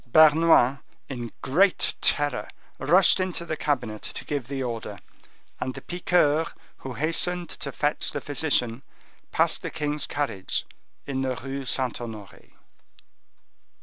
Bernouin, 0.11 0.79
in 1.09 1.31
great 1.43 1.93
terror, 2.01 2.47
rushed 2.79 3.19
into 3.19 3.45
the 3.45 3.55
cabinet 3.55 4.01
to 4.01 4.25
give 4.25 4.47
the 4.47 4.63
order, 4.63 4.97
and 5.59 5.75
the 5.75 5.81
piqueur, 5.81 6.43
who 6.77 6.93
hastened 6.95 7.49
to 7.49 7.71
fetch 7.71 8.09
the 8.09 8.19
physician, 8.19 8.81
passed 9.31 9.61
the 9.61 9.69
king's 9.69 10.07
carriage 10.07 10.65
in 11.05 11.21
the 11.21 11.35
Rue 11.35 11.65
Saint 11.65 12.01
Honore. 12.01 12.49